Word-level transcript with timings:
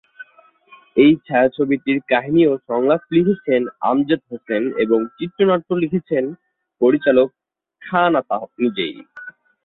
এই 0.97 1.11
ছায়াছবিটির 1.25 1.99
কাহিনী 2.09 2.41
ও 2.47 2.63
সংলাপ 2.67 3.01
লিখেছেন 3.15 3.61
আমজাদ 3.83 4.21
হোসেন 4.29 4.63
এবং 4.83 4.99
চিত্রনাট্য 5.17 5.69
লিখেছেন 5.83 6.23
পরিচালক 6.81 7.29
খান 7.81 8.11
আতা 8.21 8.37
নিজেই। 8.61 8.95